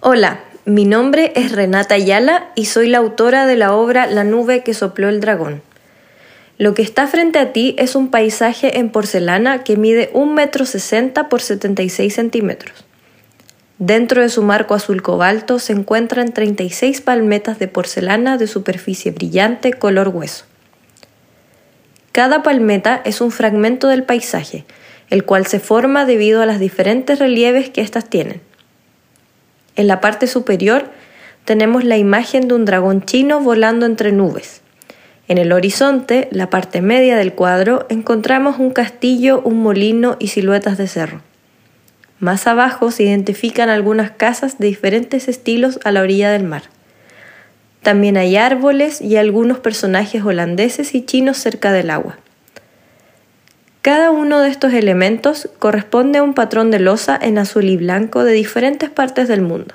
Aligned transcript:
Hola, 0.00 0.40
mi 0.66 0.84
nombre 0.84 1.32
es 1.34 1.52
Renata 1.52 1.94
Ayala 1.94 2.50
y 2.54 2.66
soy 2.66 2.88
la 2.88 2.98
autora 2.98 3.46
de 3.46 3.56
la 3.56 3.74
obra 3.74 4.06
La 4.06 4.24
nube 4.24 4.62
que 4.62 4.74
sopló 4.74 5.08
el 5.08 5.20
dragón. 5.20 5.62
Lo 6.58 6.74
que 6.74 6.82
está 6.82 7.06
frente 7.06 7.38
a 7.38 7.52
ti 7.52 7.74
es 7.78 7.94
un 7.94 8.10
paisaje 8.10 8.78
en 8.78 8.90
porcelana 8.90 9.64
que 9.64 9.76
mide 9.76 10.12
1,60 10.12 10.34
metro 10.34 10.66
sesenta 10.66 11.28
por 11.28 11.40
76 11.40 12.14
centímetros. 12.14 12.84
Dentro 13.78 14.22
de 14.22 14.28
su 14.28 14.42
marco 14.42 14.74
azul 14.74 15.02
cobalto 15.02 15.58
se 15.58 15.72
encuentran 15.72 16.32
36 16.32 17.00
palmetas 17.00 17.58
de 17.58 17.68
porcelana 17.68 18.36
de 18.36 18.46
superficie 18.46 19.10
brillante 19.10 19.72
color 19.72 20.08
hueso. 20.08 20.44
Cada 22.12 22.42
palmeta 22.42 23.00
es 23.04 23.20
un 23.20 23.30
fragmento 23.30 23.88
del 23.88 24.04
paisaje, 24.04 24.64
el 25.10 25.24
cual 25.24 25.46
se 25.46 25.60
forma 25.60 26.04
debido 26.04 26.42
a 26.42 26.46
los 26.46 26.58
diferentes 26.58 27.18
relieves 27.18 27.70
que 27.70 27.80
éstas 27.80 28.08
tienen. 28.08 28.40
En 29.76 29.86
la 29.88 30.00
parte 30.00 30.26
superior 30.26 30.84
tenemos 31.44 31.84
la 31.84 31.96
imagen 31.96 32.48
de 32.48 32.54
un 32.54 32.64
dragón 32.64 33.04
chino 33.04 33.40
volando 33.40 33.86
entre 33.86 34.12
nubes. 34.12 34.62
En 35.26 35.38
el 35.38 35.52
horizonte, 35.52 36.28
la 36.30 36.50
parte 36.50 36.82
media 36.82 37.16
del 37.16 37.32
cuadro, 37.32 37.86
encontramos 37.88 38.58
un 38.58 38.70
castillo, 38.70 39.40
un 39.44 39.62
molino 39.62 40.16
y 40.18 40.28
siluetas 40.28 40.76
de 40.76 40.86
cerro. 40.86 41.22
Más 42.20 42.46
abajo 42.46 42.90
se 42.90 43.04
identifican 43.04 43.68
algunas 43.68 44.10
casas 44.10 44.58
de 44.58 44.66
diferentes 44.66 45.28
estilos 45.28 45.80
a 45.84 45.92
la 45.92 46.02
orilla 46.02 46.30
del 46.30 46.44
mar. 46.44 46.62
También 47.82 48.16
hay 48.16 48.36
árboles 48.36 49.00
y 49.00 49.16
algunos 49.16 49.58
personajes 49.58 50.22
holandeses 50.22 50.94
y 50.94 51.04
chinos 51.04 51.36
cerca 51.36 51.72
del 51.72 51.90
agua. 51.90 52.18
Cada 53.84 54.10
uno 54.10 54.40
de 54.40 54.48
estos 54.48 54.72
elementos 54.72 55.50
corresponde 55.58 56.18
a 56.18 56.22
un 56.22 56.32
patrón 56.32 56.70
de 56.70 56.78
losa 56.78 57.18
en 57.20 57.36
azul 57.36 57.64
y 57.64 57.76
blanco 57.76 58.24
de 58.24 58.32
diferentes 58.32 58.88
partes 58.88 59.28
del 59.28 59.42
mundo. 59.42 59.74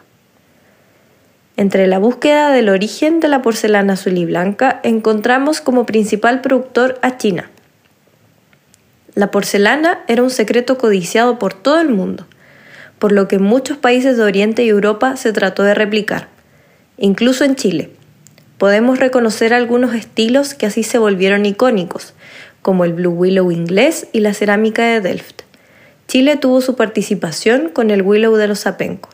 Entre 1.58 1.86
la 1.86 2.00
búsqueda 2.00 2.50
del 2.50 2.70
origen 2.70 3.20
de 3.20 3.28
la 3.28 3.44
porcelana 3.44 3.94
azul 3.94 4.17
y 4.17 4.25
blanca 4.25 4.80
encontramos 4.81 5.61
como 5.61 5.86
principal 5.86 6.42
productor 6.42 6.98
a 7.03 7.17
China. 7.17 7.52
La 9.14 9.30
porcelana 9.30 10.00
era 10.08 10.23
un 10.23 10.31
secreto 10.31 10.80
codiciado 10.80 11.38
por 11.38 11.53
todo 11.53 11.80
el 11.80 11.89
mundo, 11.89 12.26
por 12.98 13.11
lo 13.11 13.28
que 13.28 13.36
en 13.36 13.44
muchos 13.44 13.78
países 13.78 14.17
de 14.17 14.23
Oriente 14.23 14.64
y 14.64 14.70
Europa 14.70 15.17
se 15.17 15.33
trató 15.33 15.61
de 15.61 15.76
replicar, 15.76 16.30
incluso 16.98 17.44
en 17.44 17.55
Chile 17.55 17.92
podemos 18.59 19.00
reconocer 19.00 19.53
algunos 19.53 19.95
estilos 19.95 20.53
que 20.53 20.66
así 20.66 20.83
se 20.83 20.98
volvieron 20.98 21.45
icónicos, 21.45 22.14
como 22.70 22.86
el 22.86 22.94
Blue 22.94 23.09
Willow 23.09 23.50
inglés 23.50 24.06
y 24.12 24.20
la 24.20 24.36
cerámica 24.36 24.84
de 24.84 25.02
Delft. 25.02 25.42
Chile 26.08 26.38
tuvo 26.38 26.62
su 26.62 26.76
participación 26.76 27.70
con 27.70 27.89
el 27.89 28.03
Willow 28.03 28.36
de 28.36 28.48
los 28.48 28.67
Apenco. 28.67 29.09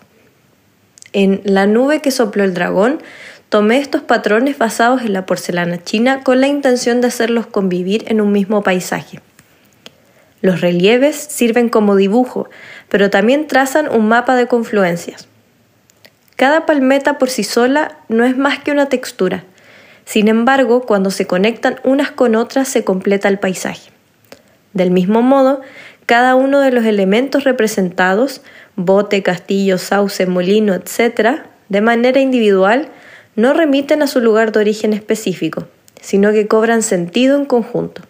En 1.14 1.40
La 1.46 1.66
nube 1.66 2.02
que 2.02 2.12
sopló 2.12 2.44
el 2.44 2.54
dragón, 2.54 3.02
tomé 3.48 3.78
estos 3.78 4.02
patrones 4.02 4.58
basados 4.58 5.04
en 5.04 5.14
la 5.14 5.26
porcelana 5.26 5.82
china 5.82 6.22
con 6.22 6.42
la 6.42 6.48
intención 6.48 7.00
de 7.00 7.08
hacerlos 7.08 7.48
convivir 7.48 8.04
en 8.10 8.20
un 8.20 8.34
mismo 8.34 8.62
paisaje. 8.62 9.22
Los 10.42 10.60
relieves 10.60 11.16
sirven 11.16 11.70
como 11.70 11.96
dibujo, 11.96 12.50
pero 12.90 13.10
también 13.10 13.48
trazan 13.48 13.88
un 13.90 14.10
mapa 14.10 14.36
de 14.36 14.48
confluencias. 14.48 15.30
Cada 16.36 16.66
palmeta 16.66 17.18
por 17.18 17.30
sí 17.30 17.46
sola 17.46 18.00
no 18.10 18.26
es 18.26 18.36
más 18.36 18.60
que 18.60 18.72
una 18.72 18.90
textura. 18.90 19.46
Sin 20.06 20.28
embargo, 20.28 20.82
cuando 20.84 21.12
se 21.12 21.28
conectan 21.28 21.80
unas 21.84 22.12
con 22.12 22.36
otras 22.36 22.68
se 22.68 22.84
completa 22.84 23.28
el 23.28 23.40
paisaje. 23.40 23.92
Del 24.74 24.92
mismo 24.92 25.22
modo, 25.22 25.62
cada 26.06 26.36
uno 26.36 26.62
de 26.62 26.72
los 26.72 26.86
elementos 26.86 27.44
representados, 27.44 28.42
bote, 28.76 29.24
castillo, 29.24 29.78
sauce, 29.78 30.26
molino, 30.26 30.74
etc., 30.74 31.42
de 31.70 31.82
manera 31.82 32.20
individual, 32.20 32.90
no 33.36 33.54
remiten 33.54 34.02
a 34.02 34.08
su 34.08 34.22
lugar 34.22 34.52
de 34.52 34.60
origen 34.60 34.94
específico, 34.94 35.68
sino 36.00 36.32
que 36.32 36.48
cobran 36.48 36.84
sentido 36.84 37.36
en 37.38 37.46
conjunto. 37.46 38.04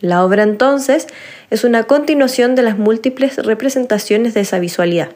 La 0.00 0.24
obra 0.24 0.44
entonces 0.44 1.08
es 1.50 1.64
una 1.64 1.82
continuación 1.82 2.54
de 2.54 2.62
las 2.62 2.78
múltiples 2.78 3.36
representaciones 3.36 4.32
de 4.32 4.40
esa 4.40 4.60
visualidad 4.60 5.10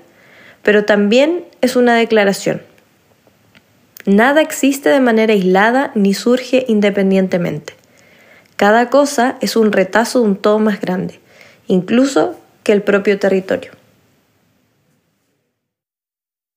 pero 0.62 0.84
también 0.84 1.44
es 1.60 1.76
una 1.76 1.94
declaración. 1.94 2.62
Nada 4.06 4.40
existe 4.40 4.88
de 4.88 5.00
manera 5.00 5.32
aislada 5.32 5.92
ni 5.94 6.12
surge 6.14 6.64
independientemente. 6.66 7.74
Cada 8.56 8.90
cosa 8.90 9.36
es 9.40 9.56
un 9.56 9.72
retazo 9.72 10.20
de 10.20 10.26
un 10.26 10.36
todo 10.36 10.58
más 10.58 10.80
grande, 10.80 11.20
incluso 11.68 12.36
que 12.64 12.72
el 12.72 12.82
propio 12.82 13.18
territorio. 13.18 13.72